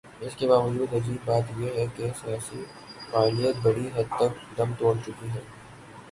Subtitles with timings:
[0.21, 2.63] اس کے باوجود عجیب بات یہ ہے کہ سیاسی
[3.11, 5.41] فعالیت بڑی حد تک دم توڑ چکی ہے۔